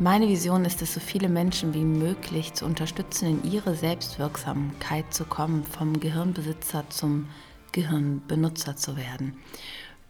meine 0.00 0.28
Vision 0.28 0.64
ist 0.64 0.82
es, 0.82 0.94
so 0.94 1.00
viele 1.00 1.28
Menschen 1.28 1.72
wie 1.72 1.84
möglich 1.84 2.52
zu 2.52 2.64
unterstützen, 2.64 3.28
in 3.28 3.52
ihre 3.52 3.74
Selbstwirksamkeit 3.74 5.14
zu 5.14 5.24
kommen, 5.24 5.64
vom 5.64 6.00
Gehirnbesitzer 6.00 6.84
zum 6.88 7.28
Gehirnbenutzer 7.72 8.76
zu 8.76 8.96
werden. 8.96 9.36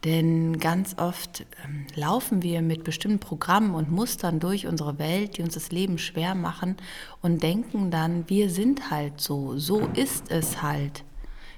Denn 0.05 0.59
ganz 0.59 0.97
oft 0.99 1.47
ähm, 1.65 1.87
laufen 1.95 2.43
wir 2.43 2.61
mit 2.61 2.85
bestimmten 2.85 3.21
Programmen 3.21 3.75
und 3.75 3.91
Mustern 3.91 4.39
durch 4.39 4.67
unsere 4.67 4.99
Welt, 4.99 5.37
die 5.37 5.43
uns 5.43 5.55
das 5.55 5.71
Leben 5.71 5.99
schwer 5.99 6.35
machen 6.35 6.77
und 7.23 7.43
denken 7.43 7.91
dann, 7.91 8.29
wir 8.29 8.51
sind 8.51 8.91
halt 8.91 9.21
so, 9.21 9.59
so 9.59 9.81
ist 9.95 10.31
es 10.31 10.63
halt. 10.63 11.05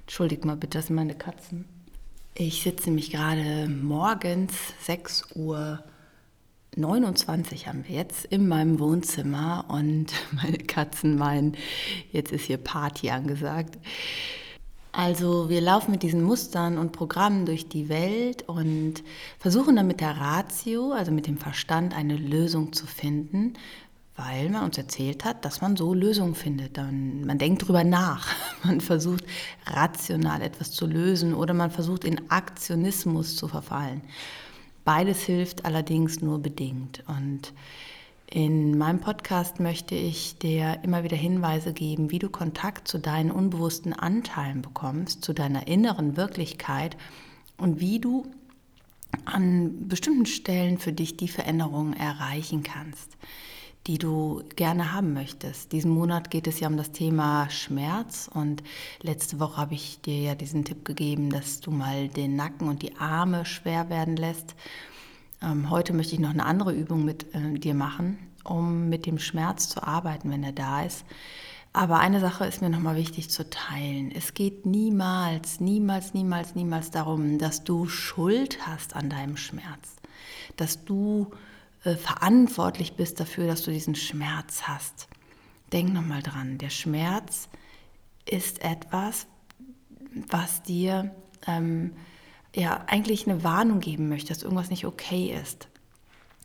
Entschuldigt 0.03 0.45
mal 0.45 0.57
bitte, 0.57 0.79
das 0.79 0.87
sind 0.87 0.97
meine 0.97 1.17
Katzen. 1.17 1.65
Ich 2.35 2.63
sitze 2.63 2.91
nämlich 2.91 3.11
gerade 3.11 3.69
morgens 3.69 4.53
6 4.83 5.37
Uhr 5.37 5.83
29 6.77 7.69
haben 7.69 7.85
wir 7.89 7.97
jetzt 7.97 8.27
in 8.27 8.47
meinem 8.49 8.79
Wohnzimmer 8.79 9.65
und 9.69 10.09
meine 10.33 10.59
Katzen 10.59 11.17
meinen, 11.17 11.57
jetzt 12.13 12.33
ist 12.33 12.45
hier 12.45 12.59
Party 12.59 13.11
angesagt. 13.11 13.79
Also 14.93 15.49
wir 15.49 15.61
laufen 15.61 15.91
mit 15.91 16.03
diesen 16.03 16.23
Mustern 16.23 16.79
und 16.79 16.93
Programmen 16.93 17.45
durch 17.45 17.69
die 17.69 17.89
Welt 17.89 18.49
und 18.49 19.03
versuchen 19.39 19.77
dann 19.77 19.87
mit 19.87 20.01
der 20.01 20.17
Ratio, 20.17 20.93
also 20.93 21.13
mit 21.13 21.27
dem 21.27 21.37
Verstand, 21.39 21.95
eine 21.95 22.17
Lösung 22.17 22.73
zu 22.73 22.87
finden, 22.87 23.55
weil 24.17 24.49
man 24.49 24.65
uns 24.65 24.79
erzählt 24.79 25.25
hat, 25.25 25.45
dass 25.45 25.61
man 25.61 25.77
so 25.77 25.93
Lösungen 25.93 26.35
findet. 26.35 26.77
Dann, 26.79 27.27
man 27.27 27.39
denkt 27.39 27.63
darüber 27.63 27.85
nach, 27.85 28.29
man 28.65 28.81
versucht 28.81 29.25
rational 29.67 30.43
etwas 30.43 30.73
zu 30.73 30.87
lösen 30.87 31.35
oder 31.35 31.55
man 31.55 31.71
versucht 31.71 32.05
in 32.05 32.31
Aktionismus 32.31 33.37
zu 33.37 33.49
verfallen. 33.49 34.03
Beides 34.87 35.25
hilft 35.25 35.65
allerdings 35.65 36.23
nur 36.23 36.39
bedingt. 36.39 37.03
Und 37.09 37.53
in 38.31 38.79
meinem 38.79 39.01
Podcast 39.01 39.59
möchte 39.59 39.97
ich 39.97 40.39
dir 40.39 40.79
immer 40.85 41.03
wieder 41.03 41.17
Hinweise 41.17 41.73
geben, 41.73 42.13
wie 42.13 42.21
du 42.21 42.29
Kontakt 42.29 42.87
zu 42.87 42.99
deinen 42.99 43.33
unbewussten 43.33 43.93
Anteilen 43.93 44.63
bekommst, 44.63 45.25
zu 45.25 45.33
deiner 45.33 45.67
inneren 45.67 46.17
Wirklichkeit 46.17 46.97
und 47.59 47.81
wie 47.81 47.99
du 47.99 48.31
an 49.25 49.89
bestimmten 49.89 50.27
Stellen 50.27 50.79
für 50.79 50.93
dich 50.93 51.17
die 51.17 51.27
Veränderungen 51.27 51.93
erreichen 51.93 52.63
kannst 52.63 53.17
die 53.87 53.99
du 53.99 54.43
gerne 54.57 54.93
haben 54.93 55.13
möchtest. 55.13 55.73
Diesen 55.73 55.93
Monat 55.93 56.31
geht 56.31 56.47
es 56.47 56.59
ja 56.59 56.69
um 56.69 56.77
das 56.77 56.91
Thema 56.91 57.49
Schmerz 57.51 58.29
und 58.33 58.63
letzte 59.01 59.39
Woche 59.39 59.59
habe 59.59 59.75
ich 59.75 60.01
dir 60.01 60.21
ja 60.21 60.35
diesen 60.35 60.65
Tipp 60.65 60.85
gegeben, 60.85 61.31
dass 61.31 61.61
du 61.61 61.71
mal 61.71 62.09
den 62.09 62.35
Nacken 62.35 62.69
und 62.69 62.83
die 62.83 62.97
Arme 62.97 63.45
schwer 63.45 63.89
werden 63.89 64.17
lässt. 64.17 64.57
Ähm, 65.41 65.71
heute 65.71 65.93
möchte 65.93 66.15
ich 66.15 66.21
noch 66.21 66.31
eine 66.31 66.45
andere 66.45 66.73
Übung 66.73 67.05
mit 67.05 67.33
äh, 67.35 67.59
dir 67.59 67.75
machen, 67.75 68.19
um 68.43 68.89
mit 68.89 69.07
dem 69.07 69.19
Schmerz 69.19 69.69
zu 69.69 69.83
arbeiten, 69.83 70.31
wenn 70.31 70.43
er 70.43 70.53
da 70.53 70.83
ist. 70.83 71.05
Aber 71.73 72.01
eine 72.01 72.21
Sache 72.21 72.47
ist 72.47 72.63
mir 72.63 72.71
nochmal 72.71 72.97
wichtig 72.97 73.29
zu 73.29 73.49
teilen. 73.51 74.11
Es 74.11 74.33
geht 74.33 74.65
niemals, 74.65 75.61
niemals, 75.61 76.15
niemals, 76.15 76.55
niemals 76.55 76.91
darum, 76.91 77.39
dass 77.39 77.65
du 77.65 77.87
Schuld 77.87 78.67
hast 78.67 78.97
an 78.97 79.11
deinem 79.11 79.37
Schmerz. 79.37 79.97
Dass 80.57 80.85
du 80.87 81.31
äh, 81.85 81.95
verantwortlich 81.95 82.95
bist 82.95 83.21
dafür, 83.21 83.47
dass 83.47 83.63
du 83.63 83.71
diesen 83.71 83.95
Schmerz 83.95 84.63
hast. 84.63 85.09
Denk 85.73 85.93
nochmal 85.93 86.23
dran, 86.23 86.59
der 86.59 86.71
Schmerz 86.71 87.49
ist 88.29 88.63
etwas, 88.63 89.27
was 90.29 90.63
dir 90.63 91.15
ähm, 91.47 91.93
ja 92.55 92.85
eigentlich 92.87 93.29
eine 93.29 93.45
Warnung 93.45 93.81
geben 93.81 94.09
möchte, 94.09 94.29
dass 94.29 94.43
irgendwas 94.43 94.71
nicht 94.71 94.87
okay 94.87 95.37
ist. 95.41 95.69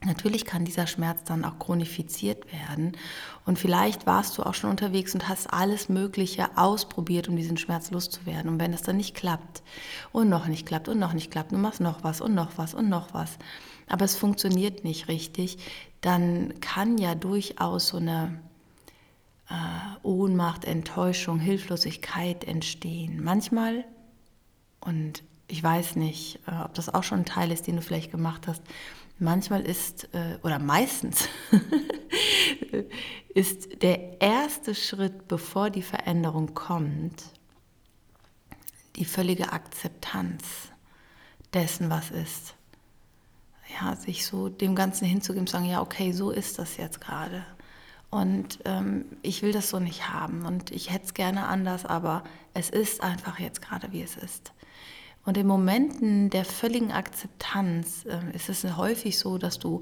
Natürlich 0.03 0.45
kann 0.45 0.65
dieser 0.65 0.87
Schmerz 0.87 1.23
dann 1.25 1.45
auch 1.45 1.59
chronifiziert 1.59 2.51
werden. 2.51 2.97
Und 3.45 3.59
vielleicht 3.59 4.07
warst 4.07 4.35
du 4.35 4.43
auch 4.43 4.55
schon 4.55 4.71
unterwegs 4.71 5.13
und 5.13 5.29
hast 5.29 5.53
alles 5.53 5.89
Mögliche 5.89 6.57
ausprobiert, 6.57 7.27
um 7.27 7.35
diesen 7.35 7.57
Schmerz 7.57 7.91
loszuwerden. 7.91 8.49
Und 8.49 8.59
wenn 8.59 8.73
es 8.73 8.81
dann 8.81 8.97
nicht 8.97 9.13
klappt 9.13 9.61
und 10.11 10.27
noch 10.27 10.47
nicht 10.47 10.65
klappt 10.65 10.89
und 10.89 10.97
noch 10.97 11.13
nicht 11.13 11.29
klappt, 11.29 11.51
du 11.51 11.57
machst 11.57 11.81
noch 11.81 12.03
was 12.03 12.19
und 12.19 12.33
noch 12.33 12.57
was 12.57 12.73
und 12.73 12.89
noch 12.89 13.13
was, 13.13 13.37
aber 13.91 14.05
es 14.05 14.15
funktioniert 14.15 14.83
nicht 14.83 15.09
richtig, 15.09 15.57
dann 15.99 16.59
kann 16.61 16.97
ja 16.97 17.13
durchaus 17.13 17.89
so 17.89 17.97
eine 17.97 18.39
äh, 19.49 19.53
Ohnmacht, 20.01 20.63
Enttäuschung, 20.63 21.39
Hilflosigkeit 21.39 22.45
entstehen. 22.45 23.21
Manchmal, 23.21 23.83
und 24.79 25.23
ich 25.47 25.61
weiß 25.61 25.97
nicht, 25.97 26.39
äh, 26.47 26.63
ob 26.63 26.73
das 26.73 26.93
auch 26.93 27.03
schon 27.03 27.19
ein 27.19 27.25
Teil 27.25 27.51
ist, 27.51 27.67
den 27.67 27.75
du 27.75 27.81
vielleicht 27.81 28.11
gemacht 28.11 28.47
hast, 28.47 28.61
manchmal 29.19 29.61
ist, 29.61 30.05
äh, 30.13 30.39
oder 30.41 30.57
meistens, 30.57 31.27
ist 33.33 33.83
der 33.83 34.21
erste 34.21 34.73
Schritt, 34.73 35.27
bevor 35.27 35.69
die 35.69 35.81
Veränderung 35.81 36.53
kommt, 36.53 37.23
die 38.95 39.05
völlige 39.05 39.51
Akzeptanz 39.51 40.43
dessen, 41.53 41.89
was 41.89 42.09
ist 42.11 42.55
ja, 43.79 43.95
sich 43.95 44.25
so 44.25 44.49
dem 44.49 44.75
Ganzen 44.75 45.05
hinzugeben, 45.05 45.47
sagen, 45.47 45.65
ja, 45.65 45.81
okay, 45.81 46.11
so 46.11 46.31
ist 46.31 46.59
das 46.59 46.77
jetzt 46.77 47.01
gerade. 47.01 47.45
Und 48.09 48.59
ähm, 48.65 49.05
ich 49.21 49.41
will 49.41 49.53
das 49.53 49.69
so 49.69 49.79
nicht 49.79 50.09
haben 50.09 50.45
und 50.45 50.71
ich 50.71 50.91
hätte 50.91 51.05
es 51.05 51.13
gerne 51.13 51.47
anders, 51.47 51.85
aber 51.85 52.23
es 52.53 52.69
ist 52.69 53.01
einfach 53.01 53.39
jetzt 53.39 53.61
gerade, 53.61 53.91
wie 53.93 54.01
es 54.01 54.17
ist. 54.17 54.51
Und 55.23 55.37
in 55.37 55.47
Momenten 55.47 56.29
der 56.29 56.43
völligen 56.43 56.91
Akzeptanz 56.91 58.05
äh, 58.05 58.35
ist 58.35 58.49
es 58.49 58.63
häufig 58.75 59.17
so, 59.17 59.37
dass 59.37 59.59
du 59.59 59.81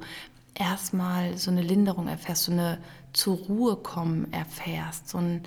erstmal 0.53 1.37
so 1.37 1.49
eine 1.49 1.61
Linderung 1.61 2.07
erfährst, 2.07 2.43
so 2.43 2.51
eine 2.51 2.77
zur 3.13 3.37
Ruhe 3.37 3.77
kommen 3.77 4.31
erfährst, 4.31 5.09
so 5.09 5.17
ein 5.17 5.43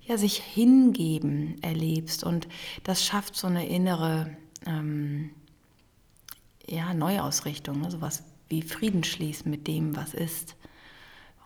ja, 0.00 0.18
sich 0.18 0.38
hingeben 0.38 1.62
erlebst. 1.62 2.24
Und 2.24 2.48
das 2.82 3.04
schafft 3.04 3.36
so 3.36 3.46
eine 3.46 3.68
innere 3.68 4.36
ähm, 4.66 5.30
ja, 6.66 6.94
Neuausrichtung, 6.94 7.80
ne? 7.80 7.90
sowas 7.90 8.22
wie 8.48 8.62
Frieden 8.62 9.04
schließen 9.04 9.50
mit 9.50 9.66
dem, 9.66 9.96
was 9.96 10.14
ist. 10.14 10.56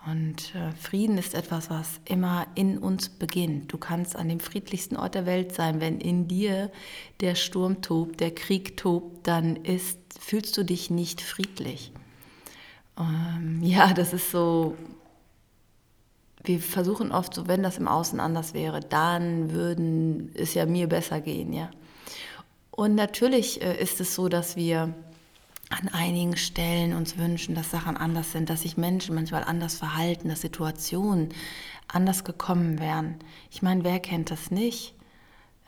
Und 0.06 0.55
äh, 0.55 0.73
Frieden 0.73 1.19
ist 1.19 1.34
etwas, 1.34 1.71
was 1.71 2.01
immer 2.05 2.47
in 2.55 2.79
uns 2.79 3.09
beginnt. 3.09 3.73
Du 3.73 3.78
kannst 3.78 4.17
an 4.17 4.28
dem 4.28 4.41
friedlichsten 4.41 4.97
Ort 4.97 5.15
der 5.15 5.27
Welt 5.27 5.55
sein, 5.55 5.81
wenn 5.81 6.01
in 6.01 6.28
dir 6.28 6.71
der 7.21 7.34
Sturm 7.34 7.83
tobt, 7.83 8.21
der 8.21 8.34
Krieg 8.34 8.77
tobt, 8.77 9.27
dann 9.27 9.57
ist, 9.57 9.99
fühlst 10.19 10.57
du 10.57 10.65
dich 10.65 10.91
nicht 10.91 11.21
friedlich. 11.21 11.93
Ähm, 12.99 13.61
ja, 13.62 13.93
das 13.93 14.12
ist 14.12 14.31
so, 14.31 14.77
wir 16.45 16.61
versuchen 16.61 17.12
oft 17.12 17.34
so, 17.34 17.49
wenn 17.49 17.62
das 17.62 17.77
im 17.77 17.89
Außen 17.89 18.21
anders 18.21 18.55
wäre, 18.55 18.81
dann 18.81 19.53
würden 19.53 20.31
es 20.34 20.55
ja 20.55 20.65
mir 20.65 20.89
besser 20.89 21.21
gehen, 21.21 21.53
ja. 21.53 21.71
Und 22.71 22.95
natürlich 22.95 23.61
äh, 23.61 23.77
ist 23.83 24.01
es 24.01 24.15
so, 24.15 24.28
dass 24.28 24.55
wir 24.55 24.95
an 25.71 25.89
einigen 25.89 26.37
Stellen 26.37 26.95
uns 26.95 27.19
wünschen, 27.19 27.55
dass 27.55 27.71
Sachen 27.71 27.97
anders 27.97 28.33
sind, 28.33 28.49
dass 28.49 28.62
sich 28.62 28.77
Menschen 28.77 29.15
manchmal 29.15 29.45
anders 29.45 29.77
verhalten, 29.77 30.29
dass 30.29 30.41
Situationen 30.41 31.29
anders 31.89 32.25
gekommen 32.25 32.79
wären. 32.79 33.17
Ich 33.51 33.63
meine, 33.63 33.84
wer 33.84 34.01
kennt 34.01 34.31
das 34.31 34.51
nicht? 34.51 34.95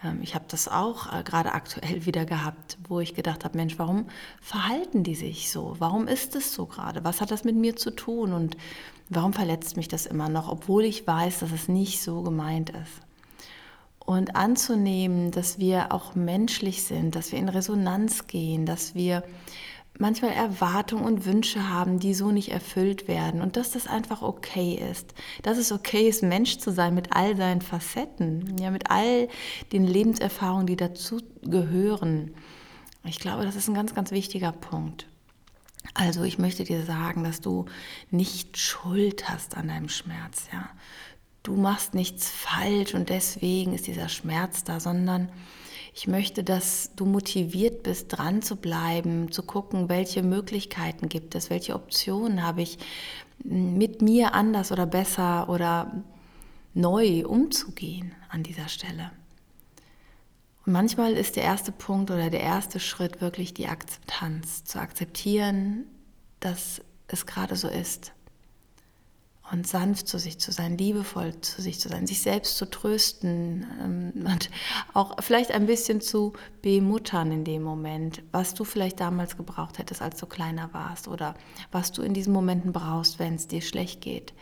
Ähm, 0.03 0.21
ich 0.23 0.35
habe 0.35 0.45
das 0.49 0.69
auch 0.69 1.13
äh, 1.13 1.23
gerade 1.23 1.53
aktuell 1.53 2.05
wieder 2.07 2.25
gehabt, 2.25 2.79
wo 2.89 3.01
ich 3.01 3.15
gedacht 3.15 3.45
habe, 3.45 3.57
Mensch, 3.57 3.79
warum 3.79 4.07
verhalten 4.41 5.03
die 5.03 5.15
sich 5.15 5.51
so? 5.51 5.77
Warum 5.79 6.09
ist 6.09 6.35
es 6.35 6.55
so 6.55 6.67
gerade? 6.67 7.05
Was 7.05 7.21
hat 7.21 7.31
das 7.31 7.45
mit 7.45 7.57
mir 7.57 7.77
zu 7.77 7.91
tun? 7.91 8.33
Und 8.33 8.57
warum 9.09 9.33
verletzt 9.33 9.77
mich 9.77 9.89
das 9.89 10.07
immer 10.07 10.29
noch, 10.29 10.49
obwohl 10.49 10.85
ich 10.85 11.07
weiß, 11.07 11.41
dass 11.41 11.53
es 11.53 11.69
nicht 11.69 12.03
so 12.03 12.23
gemeint 12.23 12.71
ist? 12.71 13.07
Und 13.99 14.35
anzunehmen, 14.35 15.31
dass 15.31 15.59
wir 15.59 15.93
auch 15.93 16.15
menschlich 16.15 16.83
sind, 16.83 17.15
dass 17.15 17.33
wir 17.33 17.39
in 17.39 17.49
Resonanz 17.49 18.27
gehen, 18.27 18.67
dass 18.67 18.95
wir 18.95 19.23
manchmal 20.01 20.33
Erwartungen 20.33 21.05
und 21.05 21.27
Wünsche 21.27 21.69
haben, 21.69 21.99
die 22.01 22.15
so 22.15 22.31
nicht 22.33 22.51
erfüllt 22.51 23.07
werden 23.07 23.43
und 23.43 23.57
dass 23.57 23.71
das 23.71 23.87
einfach 23.87 24.23
okay 24.23 24.81
ist. 24.91 25.15
Dass 25.43 25.59
es 25.59 25.71
okay 25.71 26.09
ist, 26.09 26.23
Mensch 26.23 26.59
zu 26.59 26.73
sein 26.73 26.95
mit 26.95 27.13
all 27.13 27.37
seinen 27.37 27.61
Facetten, 27.61 28.57
ja, 28.59 28.71
mit 28.71 28.91
all 28.91 29.29
den 29.73 29.87
Lebenserfahrungen, 29.87 30.67
die 30.67 30.77
dazu 30.77 31.21
gehören. 31.43 32.35
Ich 33.05 33.19
glaube, 33.19 33.45
das 33.45 33.57
ist 33.57 33.69
ein 33.69 33.75
ganz, 33.75 33.95
ganz 33.95 34.11
wichtiger 34.11 34.53
Punkt. 34.53 35.07
Also 35.95 36.25
ich 36.25 36.39
möchte 36.39 36.65
dir 36.65 36.85
sagen, 36.85 37.25
dass 37.25 37.41
du 37.41 37.67
nicht 38.11 38.59
Schuld 38.59 39.29
hast 39.29 39.57
an 39.57 39.69
deinem 39.69 39.89
Schmerz, 39.89 40.49
ja. 40.53 40.69
du 41.43 41.57
machst 41.57 41.95
nichts 41.95 42.29
falsch 42.29 42.95
und 42.95 43.09
deswegen 43.09 43.75
ist 43.75 43.87
dieser 43.87 44.09
Schmerz 44.09 44.65
da, 44.65 44.79
sondern 44.79 45.31
ich 45.93 46.07
möchte, 46.07 46.45
dass 46.45 46.91
du 46.95 47.05
motiviert 47.05 47.83
bist, 47.83 48.07
dran 48.09 48.43
zu 48.43 48.57
bleiben, 48.57 49.33
zu 49.33 49.43
gucken, 49.43 49.89
welche 49.89 50.23
Möglichkeiten 50.23 51.09
gibt 51.09 51.35
es, 51.35 51.51
welche 51.51 51.75
Optionen 51.75 52.43
habe 52.45 52.63
ich, 52.63 52.79
mit 53.43 54.03
mir 54.03 54.35
anders 54.35 54.71
oder 54.71 54.87
besser 54.87 55.49
oder 55.49 56.05
neu 56.75 57.27
umzugehen 57.27 58.13
an 58.29 58.43
dieser 58.43 58.69
Stelle. 58.69 59.11
Und 60.67 60.73
manchmal 60.73 61.15
ist 61.15 61.37
der 61.37 61.45
erste 61.45 61.73
Punkt 61.73 62.11
oder 62.11 62.31
der 62.31 62.41
erste 62.41 62.79
Schritt 62.81 63.21
wirklich 63.21 63.55
die 63.55 63.67
Akzeptanz, 63.67 64.65
zu 64.65 64.79
akzeptieren, 64.79 65.87
dass 66.39 66.83
es 67.09 67.27
gerade 67.27 67.57
so 67.57 67.69
ist. 67.69 68.13
Und 69.53 69.67
sanft 69.67 70.07
zu 70.07 70.19
sich 70.19 70.39
zu 70.39 70.53
sein, 70.53 70.79
liebevoll 70.79 71.41
zu 71.41 71.61
sich 71.61 71.81
zu 71.81 71.89
sein, 71.89 72.07
sich 72.07 72.23
selbst 72.23 72.57
zu 72.57 72.71
trösten 72.71 73.67
ähm, 73.83 74.13
und 74.25 74.49
auch 74.95 75.17
vielleicht 75.21 75.51
ein 75.51 75.67
bisschen 75.67 76.01
zu 76.01 76.35
bemuttern 76.63 77.33
in 77.33 77.45
dem 77.45 77.63
Moment, 77.63 78.23
was 78.31 78.55
du 78.55 78.63
vielleicht 78.63 79.01
damals 79.01 79.37
gebraucht 79.37 79.79
hättest, 79.79 80.03
als 80.03 80.21
du 80.21 80.27
kleiner 80.27 80.73
warst 80.73 81.09
oder 81.09 81.35
was 81.73 81.91
du 81.91 82.03
in 82.03 82.15
diesen 82.15 82.33
Momenten 82.33 82.73
brauchst, 82.73 83.19
wenn 83.19 83.35
es 83.35 83.49
dir 83.49 83.61
schlecht 83.61 84.01
geht. 84.01 84.35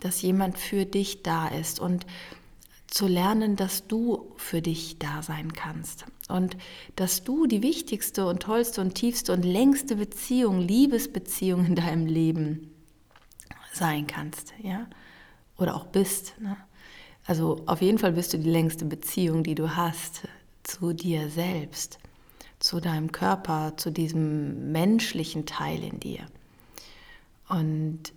Dass 0.00 0.22
jemand 0.22 0.56
für 0.56 0.86
dich 0.86 1.24
da 1.24 1.48
ist 1.48 1.80
und 1.80 2.06
zu 2.86 3.08
lernen, 3.08 3.56
dass 3.56 3.88
du 3.88 4.32
für 4.36 4.62
dich 4.62 5.00
da 5.00 5.22
sein 5.22 5.52
kannst 5.52 6.06
und 6.28 6.56
dass 6.94 7.24
du 7.24 7.46
die 7.46 7.62
wichtigste 7.62 8.26
und 8.26 8.44
tollste 8.44 8.80
und 8.80 8.94
tiefste 8.94 9.32
und 9.32 9.44
längste 9.44 9.96
Beziehung, 9.96 10.60
Liebesbeziehung 10.60 11.66
in 11.66 11.74
deinem 11.74 12.06
Leben 12.06 12.70
sein 13.72 14.06
kannst, 14.06 14.54
ja, 14.62 14.86
oder 15.56 15.76
auch 15.76 15.86
bist. 15.86 16.34
Ne? 16.40 16.56
Also 17.26 17.62
auf 17.66 17.82
jeden 17.82 17.98
Fall 17.98 18.12
bist 18.12 18.32
du 18.32 18.38
die 18.38 18.50
längste 18.50 18.84
Beziehung, 18.84 19.42
die 19.42 19.54
du 19.54 19.76
hast 19.76 20.22
zu 20.62 20.92
dir 20.92 21.28
selbst, 21.28 21.98
zu 22.58 22.80
deinem 22.80 23.12
Körper, 23.12 23.74
zu 23.76 23.90
diesem 23.90 24.72
menschlichen 24.72 25.46
Teil 25.46 25.82
in 25.82 26.00
dir. 26.00 26.26
Und 27.48 28.12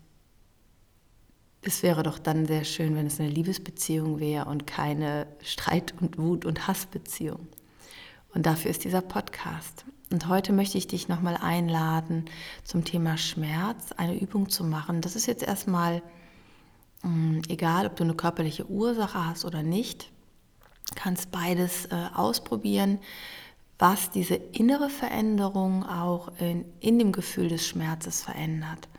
es 1.62 1.84
wäre 1.84 2.04
doch 2.04 2.20
dann 2.20 2.46
sehr 2.46 2.64
schön, 2.64 2.96
wenn 2.96 3.06
es 3.06 3.20
eine 3.20 3.30
Liebesbeziehung 3.30 4.20
wäre 4.20 4.46
und 4.46 4.66
keine 4.66 5.28
Streit- 5.44 5.94
und 6.02 6.18
Wut- 6.18 6.46
und 6.46 6.68
Hassbeziehung. 6.68 7.48
Und 8.34 8.46
dafür 8.46 8.72
ist 8.72 8.84
dieser 8.84 9.02
Podcast. 9.02 9.86
Und 10.12 10.28
heute 10.28 10.52
möchte 10.52 10.78
ich 10.78 10.88
dich 10.88 11.08
nochmal 11.08 11.38
einladen, 11.38 12.26
zum 12.66 12.84
Thema 12.84 13.18
Schmerz 13.18 13.94
eine 13.96 14.20
Übung 14.20 14.50
zu 14.50 14.66
machen. 14.66 15.00
Das 15.00 15.16
ist 15.16 15.26
jetzt 15.26 15.42
erstmal 15.42 16.02
mm, 17.04 17.40
egal, 17.48 17.86
ob 17.86 17.96
du 17.96 18.04
eine 18.04 18.14
körperliche 18.14 18.70
Ursache 18.70 19.26
hast 19.26 19.46
oder 19.46 19.64
nicht. 19.64 20.12
Kannst 20.96 21.32
beides 21.32 21.86
äh, 21.86 22.10
ausprobieren, 22.14 23.00
was 23.80 24.10
diese 24.12 24.36
innere 24.36 24.90
Veränderung 24.90 25.88
auch 25.88 26.34
in, 26.40 26.66
in 26.82 27.00
dem 27.00 27.14
Gefühl 27.14 27.48
des 27.48 27.66
Schmerzes 27.66 28.22
verändert. 28.22 28.90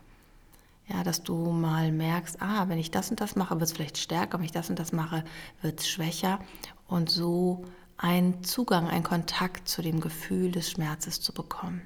Ja, 0.87 1.03
dass 1.03 1.23
du 1.23 1.51
mal 1.51 1.91
merkst, 1.91 2.41
ah, 2.41 2.67
wenn 2.67 2.79
ich 2.79 2.91
das 2.91 3.11
und 3.11 3.21
das 3.21 3.35
mache, 3.35 3.53
wird 3.53 3.63
es 3.63 3.71
vielleicht 3.71 3.99
stärker, 3.99 4.39
wenn 4.39 4.45
ich 4.45 4.51
das 4.51 4.69
und 4.69 4.79
das 4.79 4.91
mache, 4.91 5.23
wird 5.61 5.79
es 5.79 5.87
schwächer. 5.87 6.39
Und 6.87 7.09
so 7.09 7.63
einen 7.97 8.43
Zugang, 8.43 8.87
einen 8.87 9.03
Kontakt 9.03 9.67
zu 9.67 9.81
dem 9.81 9.99
Gefühl 9.99 10.51
des 10.51 10.69
Schmerzes 10.71 11.21
zu 11.21 11.33
bekommen. 11.33 11.81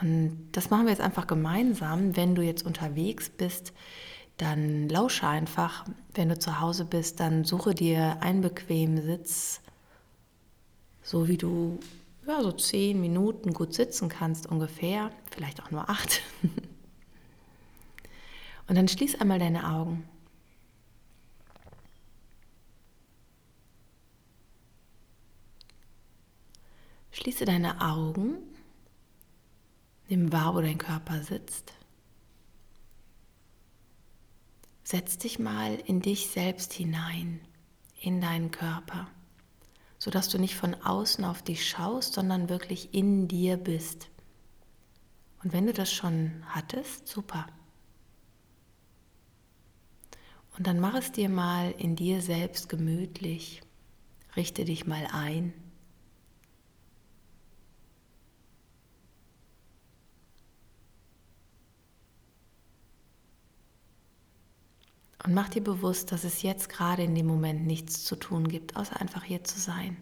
Und 0.00 0.48
das 0.52 0.70
machen 0.70 0.84
wir 0.84 0.92
jetzt 0.92 1.02
einfach 1.02 1.26
gemeinsam. 1.26 2.16
Wenn 2.16 2.34
du 2.34 2.42
jetzt 2.42 2.64
unterwegs 2.64 3.30
bist, 3.30 3.72
dann 4.36 4.88
lausche 4.88 5.26
einfach. 5.26 5.84
Wenn 6.14 6.28
du 6.28 6.38
zu 6.38 6.60
Hause 6.60 6.84
bist, 6.84 7.20
dann 7.20 7.44
suche 7.44 7.74
dir 7.74 8.22
einen 8.22 8.42
bequemen 8.42 9.02
Sitz, 9.02 9.60
so 11.02 11.28
wie 11.28 11.38
du 11.38 11.78
ja, 12.26 12.42
so 12.42 12.52
zehn 12.52 13.00
Minuten 13.00 13.52
gut 13.52 13.72
sitzen 13.72 14.08
kannst 14.08 14.46
ungefähr, 14.46 15.10
vielleicht 15.30 15.62
auch 15.62 15.70
nur 15.70 15.88
acht. 15.88 16.22
Und 18.68 18.74
dann 18.76 18.88
schließ 18.88 19.20
einmal 19.20 19.38
deine 19.38 19.72
Augen. 19.72 20.02
Schließe 27.26 27.44
deine 27.44 27.80
Augen, 27.80 28.36
nimm 30.06 30.30
wahr, 30.30 30.54
wo 30.54 30.60
dein 30.60 30.78
Körper 30.78 31.24
sitzt. 31.24 31.72
Setz 34.84 35.18
dich 35.18 35.40
mal 35.40 35.74
in 35.74 36.00
dich 36.00 36.28
selbst 36.28 36.72
hinein, 36.72 37.40
in 38.00 38.20
deinen 38.20 38.52
Körper, 38.52 39.08
sodass 39.98 40.28
du 40.28 40.38
nicht 40.38 40.54
von 40.54 40.76
außen 40.76 41.24
auf 41.24 41.42
dich 41.42 41.68
schaust, 41.68 42.12
sondern 42.12 42.48
wirklich 42.48 42.94
in 42.94 43.26
dir 43.26 43.56
bist. 43.56 44.08
Und 45.42 45.52
wenn 45.52 45.66
du 45.66 45.72
das 45.72 45.92
schon 45.92 46.44
hattest, 46.46 47.08
super. 47.08 47.48
Und 50.56 50.68
dann 50.68 50.78
mach 50.78 50.94
es 50.94 51.10
dir 51.10 51.28
mal 51.28 51.72
in 51.72 51.96
dir 51.96 52.22
selbst 52.22 52.68
gemütlich. 52.68 53.62
Richte 54.36 54.64
dich 54.64 54.86
mal 54.86 55.08
ein. 55.12 55.65
Und 65.26 65.34
mach 65.34 65.48
dir 65.48 65.62
bewusst, 65.62 66.12
dass 66.12 66.22
es 66.22 66.42
jetzt 66.42 66.68
gerade 66.68 67.02
in 67.02 67.16
dem 67.16 67.26
Moment 67.26 67.66
nichts 67.66 68.04
zu 68.04 68.14
tun 68.14 68.46
gibt, 68.46 68.76
außer 68.76 69.00
einfach 69.00 69.24
hier 69.24 69.42
zu 69.42 69.58
sein. 69.58 69.96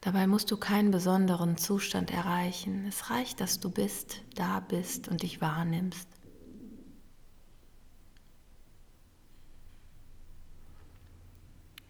Dabei 0.00 0.26
musst 0.26 0.50
du 0.50 0.56
keinen 0.56 0.90
besonderen 0.90 1.58
Zustand 1.58 2.10
erreichen. 2.10 2.86
Es 2.86 3.10
reicht, 3.10 3.40
dass 3.40 3.60
du 3.60 3.70
bist, 3.70 4.22
da 4.34 4.60
bist 4.60 5.06
und 5.08 5.22
dich 5.22 5.42
wahrnimmst. 5.42 6.08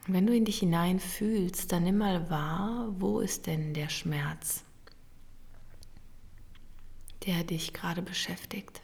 Wenn 0.08 0.26
du 0.26 0.34
in 0.34 0.44
dich 0.44 0.58
hinein 0.58 0.98
fühlst, 0.98 1.70
dann 1.70 1.84
nimm 1.84 1.98
mal 1.98 2.28
wahr, 2.28 2.88
wo 2.98 3.20
ist 3.20 3.46
denn 3.46 3.72
der 3.72 3.88
Schmerz, 3.88 4.64
der 7.24 7.44
dich 7.44 7.72
gerade 7.72 8.02
beschäftigt. 8.02 8.81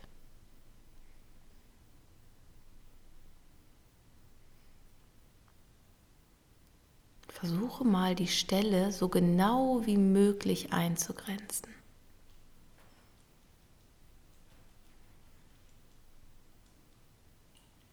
Versuche 7.38 7.84
mal 7.84 8.16
die 8.16 8.26
Stelle 8.26 8.90
so 8.90 9.08
genau 9.08 9.86
wie 9.86 9.96
möglich 9.96 10.72
einzugrenzen. 10.72 11.68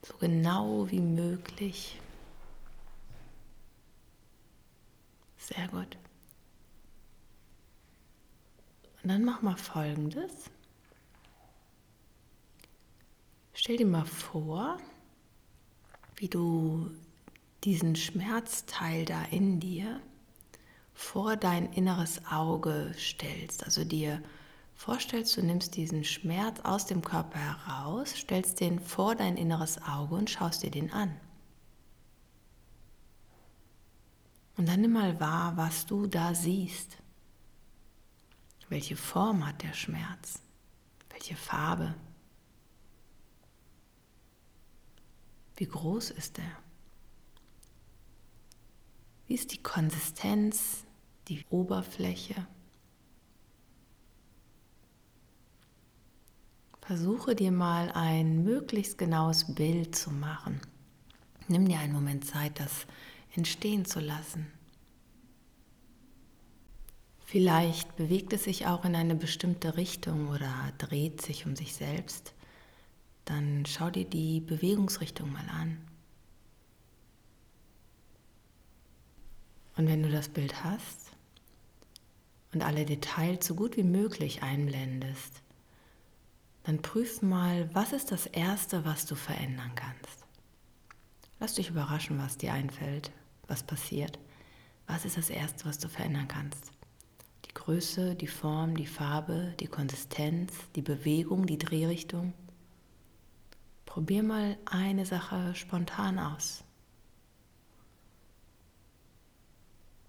So 0.01 0.17
genau 0.17 0.89
wie 0.89 0.99
möglich. 0.99 2.01
Sehr 5.37 5.67
gut. 5.67 5.95
Und 9.03 9.09
dann 9.09 9.23
mach 9.23 9.43
mal 9.43 9.57
Folgendes. 9.57 10.49
Stell 13.53 13.77
dir 13.77 13.85
mal 13.85 14.05
vor, 14.05 14.79
wie 16.15 16.29
du 16.29 16.89
diesen 17.65 17.95
Schmerzteil 17.95 19.05
da 19.05 19.23
in 19.23 19.59
dir 19.59 19.99
vor 20.93 21.35
dein 21.35 21.73
inneres 21.73 22.23
Auge 22.27 22.93
stellst. 22.97 23.63
Also 23.63 23.83
dir 23.83 24.21
vorstellst, 24.75 25.35
du 25.35 25.41
nimmst 25.41 25.75
diesen 25.75 26.03
Schmerz 26.03 26.59
aus 26.61 26.85
dem 26.85 27.01
Körper 27.01 27.39
heraus, 27.39 28.11
stellst 28.15 28.59
den 28.59 28.79
vor 28.79 29.15
dein 29.15 29.35
inneres 29.35 29.81
Auge 29.81 30.15
und 30.15 30.29
schaust 30.29 30.61
dir 30.61 30.69
den 30.69 30.91
an. 30.91 31.19
Und 34.57 34.69
dann 34.69 34.81
nimm 34.81 34.93
mal 34.93 35.19
wahr, 35.19 35.57
was 35.57 35.85
du 35.87 36.05
da 36.05 36.35
siehst. 36.35 36.97
Welche 38.69 38.95
Form 38.95 39.45
hat 39.45 39.63
der 39.63 39.73
Schmerz? 39.73 40.39
Welche 41.09 41.35
Farbe? 41.35 41.95
Wie 45.57 45.67
groß 45.67 46.11
ist 46.11 46.37
er? 46.39 46.64
Wie 49.27 49.33
ist 49.33 49.51
die 49.53 49.63
Konsistenz, 49.63 50.85
die 51.27 51.43
Oberfläche? 51.49 52.47
Versuche 56.81 57.35
dir 57.35 57.51
mal 57.51 57.91
ein 57.91 58.43
möglichst 58.43 58.99
genaues 58.99 59.55
Bild 59.55 59.95
zu 59.95 60.11
machen. 60.11 60.61
Nimm 61.47 61.67
dir 61.67 61.79
einen 61.79 61.93
Moment 61.93 62.25
Zeit, 62.25 62.59
das 62.59 62.85
entstehen 63.35 63.85
zu 63.85 63.99
lassen. 63.99 64.47
Vielleicht 67.25 67.95
bewegt 67.95 68.33
es 68.33 68.43
sich 68.43 68.67
auch 68.67 68.85
in 68.85 68.95
eine 68.95 69.15
bestimmte 69.15 69.75
Richtung 69.77 70.29
oder 70.29 70.53
dreht 70.77 71.23
sich 71.23 71.47
um 71.47 71.55
sich 71.55 71.73
selbst. 71.73 72.35
dann 73.25 73.65
schau 73.65 73.89
dir 73.89 74.05
die 74.05 74.39
Bewegungsrichtung 74.39 75.31
mal 75.31 75.49
an. 75.49 75.77
Und 79.77 79.87
wenn 79.87 80.03
du 80.03 80.09
das 80.09 80.29
Bild 80.29 80.63
hast 80.63 81.11
und 82.53 82.63
alle 82.63 82.85
Details 82.85 83.45
so 83.45 83.55
gut 83.55 83.77
wie 83.77 83.83
möglich 83.83 84.41
einblendest, 84.41 85.41
dann 86.63 86.81
prüf 86.81 87.21
mal, 87.21 87.69
was 87.73 87.93
ist 87.93 88.11
das 88.11 88.25
Erste, 88.25 88.85
was 88.85 89.05
du 89.05 89.15
verändern 89.15 89.71
kannst. 89.75 90.25
Lass 91.39 91.53
dich 91.53 91.69
überraschen, 91.69 92.17
was 92.17 92.37
dir 92.37 92.53
einfällt, 92.53 93.11
was 93.47 93.63
passiert. 93.63 94.17
Was 94.87 95.05
ist 95.05 95.17
das 95.17 95.29
Erste, 95.29 95.65
was 95.65 95.79
du 95.79 95.89
verändern 95.89 96.27
kannst? 96.27 96.71
Die 97.45 97.53
Größe, 97.53 98.15
die 98.15 98.27
Form, 98.27 98.75
die 98.75 98.85
Farbe, 98.85 99.53
die 99.59 99.67
Konsistenz, 99.67 100.53
die 100.75 100.81
Bewegung, 100.81 101.45
die 101.45 101.57
Drehrichtung. 101.57 102.33
Probier 103.85 104.23
mal 104.23 104.57
eine 104.65 105.05
Sache 105.05 105.55
spontan 105.55 106.19
aus. 106.19 106.64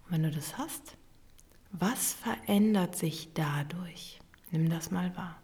Und 0.07 0.13
wenn 0.13 0.23
du 0.23 0.31
das 0.31 0.57
hast, 0.57 0.95
was 1.71 2.13
verändert 2.13 2.95
sich 2.95 3.33
dadurch? 3.33 4.19
Nimm 4.51 4.69
das 4.69 4.89
mal 4.89 5.15
wahr. 5.17 5.41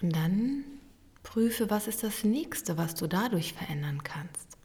Und 0.00 0.16
dann 0.16 0.64
prüfe, 1.22 1.68
was 1.68 1.86
ist 1.86 2.02
das 2.02 2.24
nächste, 2.24 2.78
was 2.78 2.94
du 2.94 3.06
dadurch 3.06 3.52
verändern 3.52 4.02
kannst. 4.02 4.56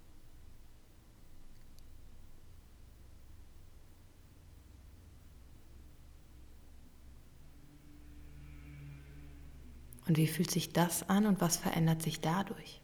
Und 10.08 10.18
wie 10.18 10.28
fühlt 10.28 10.52
sich 10.52 10.72
das 10.72 11.10
an 11.10 11.26
und 11.26 11.42
was 11.42 11.58
verändert 11.58 12.02
sich 12.02 12.22
dadurch? 12.22 12.80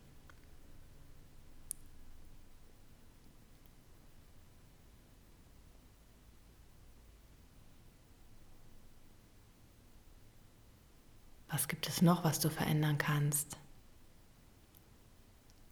Was 11.61 11.67
gibt 11.67 11.87
es 11.87 12.01
noch, 12.01 12.23
was 12.23 12.39
du 12.39 12.49
verändern 12.49 12.97
kannst? 12.97 13.55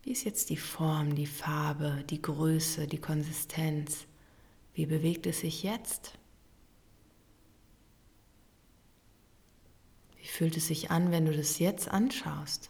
Wie 0.03 0.11
ist 0.11 0.23
jetzt 0.23 0.51
die 0.51 0.55
Form, 0.55 1.15
die 1.15 1.25
Farbe, 1.25 2.03
die 2.11 2.21
Größe, 2.21 2.85
die 2.85 2.99
Konsistenz? 2.99 4.05
Wie 4.75 4.85
bewegt 4.85 5.25
es 5.25 5.39
sich 5.39 5.63
jetzt? 5.63 6.13
Wie 10.17 10.27
fühlt 10.27 10.55
es 10.57 10.67
sich 10.67 10.91
an, 10.91 11.09
wenn 11.09 11.25
du 11.25 11.35
das 11.35 11.57
jetzt 11.57 11.89
anschaust? 11.89 12.69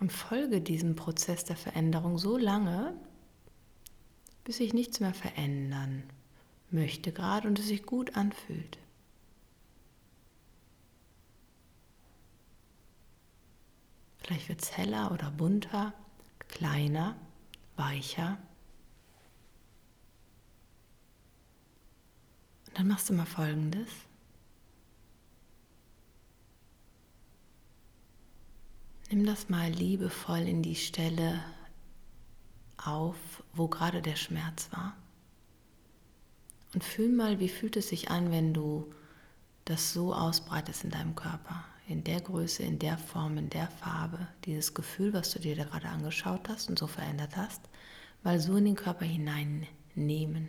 Und 0.00 0.10
folge 0.10 0.62
diesem 0.62 0.96
Prozess 0.96 1.44
der 1.44 1.56
Veränderung 1.56 2.16
so 2.16 2.38
lange, 2.38 2.98
bis 4.42 4.56
sich 4.56 4.72
nichts 4.72 5.00
mehr 5.00 5.12
verändern 5.12 6.04
möchte 6.74 7.12
gerade 7.12 7.48
und 7.48 7.58
es 7.58 7.68
sich 7.68 7.86
gut 7.86 8.16
anfühlt. 8.16 8.78
Vielleicht 14.18 14.48
wird 14.48 14.62
es 14.62 14.76
heller 14.76 15.12
oder 15.12 15.30
bunter, 15.30 15.92
kleiner, 16.48 17.16
weicher. 17.76 18.38
Und 22.66 22.78
dann 22.78 22.88
machst 22.88 23.08
du 23.08 23.12
mal 23.12 23.26
Folgendes. 23.26 23.88
Nimm 29.10 29.26
das 29.26 29.48
mal 29.48 29.70
liebevoll 29.70 30.48
in 30.48 30.62
die 30.62 30.74
Stelle 30.74 31.44
auf, 32.78 33.44
wo 33.52 33.68
gerade 33.68 34.02
der 34.02 34.16
Schmerz 34.16 34.72
war. 34.72 34.96
Und 36.74 36.82
fühl 36.82 37.08
mal, 37.08 37.38
wie 37.38 37.48
fühlt 37.48 37.76
es 37.76 37.88
sich 37.88 38.10
an, 38.10 38.32
wenn 38.32 38.52
du 38.52 38.92
das 39.64 39.92
so 39.92 40.12
ausbreitest 40.12 40.84
in 40.84 40.90
deinem 40.90 41.14
Körper, 41.14 41.64
in 41.86 42.02
der 42.02 42.20
Größe, 42.20 42.64
in 42.64 42.80
der 42.80 42.98
Form, 42.98 43.38
in 43.38 43.48
der 43.48 43.68
Farbe, 43.68 44.26
dieses 44.44 44.74
Gefühl, 44.74 45.12
was 45.12 45.30
du 45.30 45.38
dir 45.38 45.54
da 45.54 45.64
gerade 45.64 45.88
angeschaut 45.88 46.48
hast 46.48 46.68
und 46.68 46.78
so 46.78 46.88
verändert 46.88 47.36
hast, 47.36 47.62
mal 48.24 48.40
so 48.40 48.56
in 48.56 48.64
den 48.64 48.74
Körper 48.74 49.04
hineinnehmen. 49.04 50.48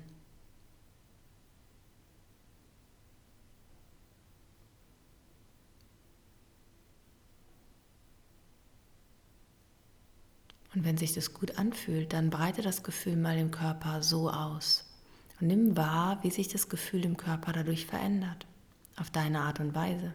Und 10.74 10.84
wenn 10.84 10.98
sich 10.98 11.13
das 11.13 11.34
gut 11.34 11.58
anfühlt, 11.58 12.12
dann 12.12 12.32
breite 12.32 12.62
das 12.62 12.84
Gefühl 12.84 13.15
mal 13.15 13.38
im 13.38 13.51
Körper 13.51 14.01
so 14.01 14.29
aus. 14.29 14.94
Und 15.39 15.47
nimm 15.47 15.75
wahr, 15.75 16.19
wie 16.21 16.31
sich 16.31 16.47
das 16.47 16.69
Gefühl 16.69 17.03
im 17.05 17.17
Körper 17.17 17.51
dadurch 17.51 17.85
verändert, 17.85 18.47
auf 18.95 19.09
deine 19.09 19.41
Art 19.41 19.59
und 19.59 19.75
Weise. 19.75 20.13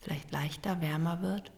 Vielleicht 0.00 0.30
leichter, 0.30 0.80
wärmer 0.80 1.20
wird. 1.22 1.50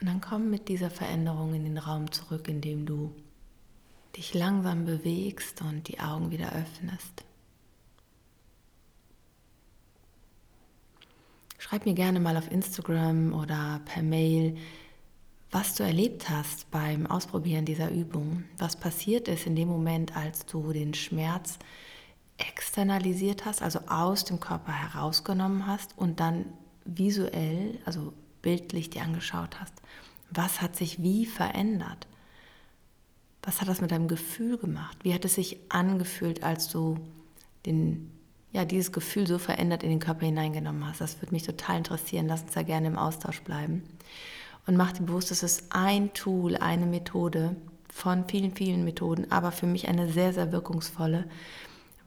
Und 0.00 0.06
dann 0.06 0.20
komm 0.20 0.50
mit 0.50 0.68
dieser 0.68 0.90
Veränderung 0.90 1.54
in 1.54 1.64
den 1.64 1.78
Raum 1.78 2.12
zurück, 2.12 2.46
in 2.46 2.60
dem 2.60 2.86
du 2.86 3.12
dich 4.16 4.34
langsam 4.34 4.84
bewegst 4.84 5.62
und 5.62 5.88
die 5.88 5.98
Augen 5.98 6.30
wieder 6.30 6.52
öffnest. 6.52 7.25
Schreib 11.68 11.84
mir 11.84 11.94
gerne 11.94 12.20
mal 12.20 12.36
auf 12.36 12.52
Instagram 12.52 13.32
oder 13.32 13.80
per 13.86 14.04
Mail, 14.04 14.56
was 15.50 15.74
du 15.74 15.82
erlebt 15.82 16.30
hast 16.30 16.70
beim 16.70 17.08
Ausprobieren 17.08 17.64
dieser 17.64 17.90
Übung. 17.90 18.44
Was 18.56 18.76
passiert 18.76 19.26
ist 19.26 19.46
in 19.46 19.56
dem 19.56 19.66
Moment, 19.66 20.16
als 20.16 20.46
du 20.46 20.72
den 20.72 20.94
Schmerz 20.94 21.58
externalisiert 22.38 23.46
hast, 23.46 23.62
also 23.62 23.80
aus 23.88 24.24
dem 24.24 24.38
Körper 24.38 24.70
herausgenommen 24.70 25.66
hast 25.66 25.98
und 25.98 26.20
dann 26.20 26.44
visuell, 26.84 27.80
also 27.84 28.12
bildlich 28.42 28.90
dir 28.90 29.02
angeschaut 29.02 29.58
hast. 29.58 29.74
Was 30.30 30.62
hat 30.62 30.76
sich 30.76 31.02
wie 31.02 31.26
verändert? 31.26 32.06
Was 33.42 33.60
hat 33.60 33.66
das 33.66 33.80
mit 33.80 33.90
deinem 33.90 34.06
Gefühl 34.06 34.56
gemacht? 34.56 34.98
Wie 35.02 35.12
hat 35.12 35.24
es 35.24 35.34
sich 35.34 35.58
angefühlt, 35.68 36.44
als 36.44 36.68
du 36.68 36.96
den 37.64 38.15
ja, 38.52 38.64
dieses 38.64 38.92
Gefühl 38.92 39.26
so 39.26 39.38
verändert 39.38 39.82
in 39.82 39.90
den 39.90 40.00
Körper 40.00 40.26
hineingenommen 40.26 40.86
hast. 40.86 41.00
Das 41.00 41.20
würde 41.20 41.32
mich 41.32 41.42
total 41.42 41.78
interessieren. 41.78 42.26
Lass 42.28 42.42
uns 42.42 42.52
da 42.52 42.62
gerne 42.62 42.86
im 42.86 42.98
Austausch 42.98 43.40
bleiben. 43.42 43.82
Und 44.66 44.76
mach 44.76 44.92
dir 44.92 45.04
bewusst, 45.04 45.30
es 45.30 45.42
ist 45.42 45.64
ein 45.70 46.12
Tool, 46.12 46.56
eine 46.56 46.86
Methode 46.86 47.56
von 47.92 48.28
vielen, 48.28 48.52
vielen 48.52 48.84
Methoden, 48.84 49.30
aber 49.30 49.52
für 49.52 49.66
mich 49.66 49.88
eine 49.88 50.12
sehr, 50.12 50.32
sehr 50.32 50.52
wirkungsvolle, 50.52 51.24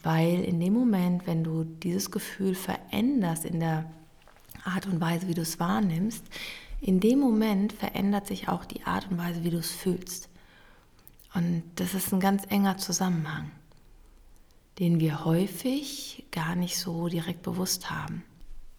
weil 0.03 0.43
in 0.43 0.59
dem 0.59 0.73
Moment, 0.73 1.25
wenn 1.25 1.43
du 1.43 1.63
dieses 1.63 2.11
Gefühl 2.11 2.55
veränderst 2.55 3.45
in 3.45 3.59
der 3.59 3.89
Art 4.63 4.87
und 4.87 4.99
Weise, 5.01 5.27
wie 5.27 5.33
du 5.33 5.41
es 5.41 5.59
wahrnimmst, 5.59 6.23
in 6.81 6.99
dem 6.99 7.19
Moment 7.19 7.73
verändert 7.73 8.27
sich 8.27 8.49
auch 8.49 8.65
die 8.65 8.83
Art 8.83 9.09
und 9.09 9.17
Weise, 9.17 9.43
wie 9.43 9.49
du 9.49 9.57
es 9.57 9.71
fühlst. 9.71 10.29
Und 11.33 11.63
das 11.75 11.93
ist 11.93 12.13
ein 12.13 12.19
ganz 12.19 12.43
enger 12.49 12.77
Zusammenhang 12.77 13.51
den 14.79 14.99
wir 14.99 15.25
häufig 15.25 16.25
gar 16.31 16.55
nicht 16.55 16.77
so 16.77 17.09
direkt 17.09 17.41
bewusst 17.41 17.91
haben. 17.91 18.23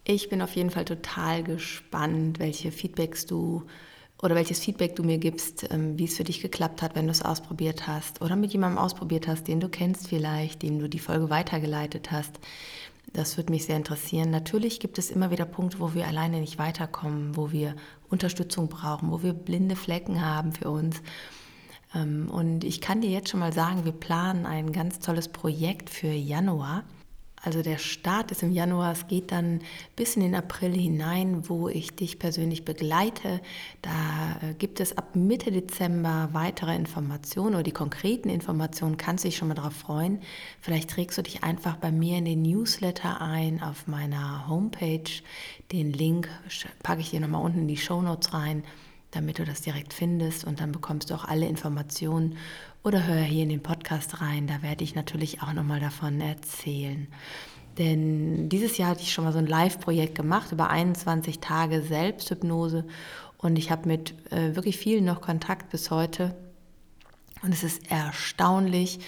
Ich 0.05 0.31
bin 0.31 0.41
auf 0.41 0.57
jeden 0.57 0.71
Fall 0.71 0.87
total 0.87 1.45
gespannt, 1.45 2.39
welche 2.39 2.73
Feedbacks 2.73 3.27
du 3.27 3.65
oder 4.23 4.35
welches 4.35 4.61
Feedback 4.61 4.97
du 4.97 5.03
mir 5.03 5.19
gibst, 5.19 5.71
ähm, 5.71 5.99
wie 5.99 6.05
es 6.05 6.17
für 6.17 6.25
dich 6.25 6.41
geklappt 6.41 6.83
hat, 6.83 6.95
wenn 6.95 7.07
du 7.07 7.11
es 7.11 7.23
ausprobiert 7.23 7.87
hast 7.87 8.23
oder 8.23 8.37
mit 8.37 8.53
jemandem 8.53 8.79
ausprobiert 8.79 9.29
hast, 9.29 9.47
den 9.49 9.61
du 9.61 9.69
kennst 9.69 10.09
vielleicht, 10.09 10.63
dem 10.63 10.79
du 10.79 10.89
die 10.89 10.99
Folge 10.99 11.31
weitergeleitet 11.31 12.11
hast. 12.11 12.39
Das 13.13 13.37
würde 13.37 13.53
mich 13.53 13.65
sehr 13.65 13.77
interessieren. 13.77 14.31
Natürlich 14.31 14.79
gibt 14.79 14.99
es 14.99 15.11
immer 15.11 15.31
wieder 15.31 15.45
Punkte, 15.45 15.81
wo 15.81 15.95
wir 15.95 16.07
alleine 16.07 16.41
nicht 16.41 16.59
weiterkommen, 16.59 17.37
wo 17.37 17.51
wir 17.51 17.75
Unterstützung 18.09 18.69
brauchen, 18.69 19.11
wo 19.11 19.23
wir 19.23 19.33
blinde 19.33 19.77
Flecken 19.77 20.25
haben 20.25 20.53
für 20.53 20.71
uns 20.71 21.03
und 21.93 22.63
ich 22.63 22.81
kann 22.81 23.01
dir 23.01 23.11
jetzt 23.11 23.31
schon 23.31 23.41
mal 23.41 23.53
sagen, 23.53 23.85
wir 23.85 23.93
planen 23.93 24.47
ein 24.47 24.73
ganz 24.73 25.01
tolles 25.01 25.29
Projekt 25.29 25.91
für 25.91 26.13
Januar. 26.13 26.85
Also 27.43 27.63
der 27.63 27.79
Start 27.79 28.31
ist 28.33 28.43
im 28.43 28.53
Januar, 28.53 28.93
es 28.93 29.07
geht 29.07 29.33
dann 29.33 29.61
bis 29.97 30.15
in 30.15 30.23
den 30.23 30.35
April 30.35 30.75
hinein, 30.75 31.49
wo 31.49 31.69
ich 31.69 31.97
dich 31.97 32.19
persönlich 32.19 32.67
begleite. 32.67 33.41
Da 33.81 33.91
äh, 34.43 34.55
gibt 34.55 34.79
es 34.79 34.99
ab 34.99 35.17
Mitte 35.17 35.51
Dezember 35.51 36.29
weitere 36.33 36.77
Informationen 36.77 37.55
oder 37.55 37.63
die 37.63 37.73
konkreten 37.73 38.29
Informationen, 38.29 38.99
kannst 38.99 39.25
du 39.25 39.29
dich 39.29 39.39
schon 39.39 39.49
mal 39.49 39.55
darauf 39.55 39.73
freuen. 39.73 40.21
Vielleicht 40.61 40.91
trägst 40.91 41.17
du 41.17 41.23
dich 41.23 41.43
einfach 41.43 41.77
bei 41.77 41.91
mir 41.91 42.19
in 42.19 42.27
den 42.27 42.43
Newsletter 42.43 43.23
ein 43.23 43.63
auf 43.63 43.87
meiner 43.87 44.47
Homepage. 44.47 45.11
Den 45.73 45.95
Link 45.95 46.29
packe 46.83 47.01
ich 47.01 47.11
dir 47.11 47.21
nochmal 47.21 47.43
unten 47.43 47.61
in 47.61 47.69
die 47.69 47.79
Show 47.79 48.03
Notes 48.03 48.35
rein, 48.35 48.65
damit 49.11 49.39
du 49.39 49.45
das 49.45 49.61
direkt 49.61 49.93
findest 49.93 50.45
und 50.45 50.61
dann 50.61 50.73
bekommst 50.73 51.11
du 51.11 51.15
auch 51.15 51.25
alle 51.25 51.47
Informationen 51.47 52.37
oder 52.83 53.07
hör 53.07 53.23
hier 53.23 53.43
in 53.43 53.49
den 53.49 53.63
Podcast 53.63 54.21
rein, 54.21 54.47
da 54.47 54.63
werde 54.63 54.85
ich 54.85 54.95
natürlich 54.95 55.43
auch 55.43 55.53
nochmal 55.53 55.81
davon 55.81 56.21
erzählen. 56.21 57.09
Denn 57.79 58.49
dieses 58.49 58.77
Jahr 58.79 58.91
hatte 58.91 59.03
ich 59.03 59.13
schon 59.13 59.25
mal 59.25 59.33
so 59.33 59.39
ein 59.39 59.47
Live-Projekt 59.47 60.15
gemacht 60.15 60.53
über 60.53 60.71
21 60.71 61.41
Tage 61.41 61.83
Selbsthypnose 61.83 62.85
und 63.39 63.59
ich 63.59 63.71
habe 63.71 63.89
mit 63.89 64.15
äh, 64.33 64.55
wirklich 64.55 64.77
vielen 64.77 65.05
noch 65.05 65.21
Kontakt 65.21 65.71
bis 65.71 65.91
heute. 65.91 66.35
Und 67.43 67.55
es 67.55 67.65
ist 67.65 67.91
erstaunlich, 67.91 68.99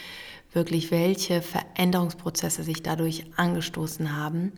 wirklich 0.53 0.91
welche 0.91 1.43
Veränderungsprozesse 1.43 2.63
sich 2.63 2.83
dadurch 2.83 3.25
angestoßen 3.37 4.17
haben. 4.17 4.53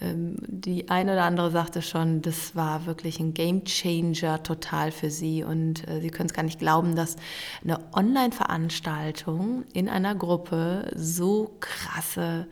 Ähm, 0.00 0.36
die 0.46 0.88
eine 0.90 1.14
oder 1.14 1.24
andere 1.24 1.50
sagte 1.50 1.82
schon, 1.82 2.22
das 2.22 2.54
war 2.54 2.86
wirklich 2.86 3.18
ein 3.18 3.34
Game 3.34 3.64
Changer 3.64 4.40
total 4.42 4.92
für 4.92 5.10
sie 5.10 5.42
und 5.42 5.88
äh, 5.88 6.00
sie 6.00 6.10
können 6.10 6.28
es 6.28 6.34
gar 6.34 6.44
nicht 6.44 6.60
glauben, 6.60 6.94
dass 6.94 7.16
eine 7.64 7.80
Online-Veranstaltung 7.92 9.64
in 9.72 9.88
einer 9.88 10.14
Gruppe 10.14 10.92
so 10.94 11.56
krasse, 11.60 12.46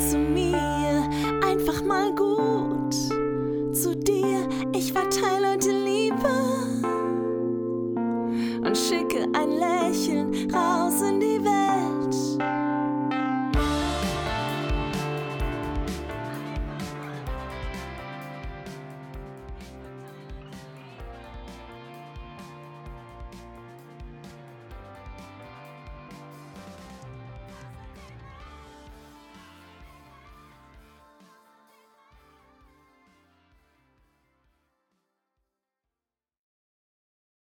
zu 0.00 0.16
mir, 0.18 1.08
einfach 1.44 1.82
mal 1.82 2.14
gut 2.14 2.94
zu 3.74 3.96
dir. 3.96 4.48
Ich 4.72 4.94
war 4.94 5.09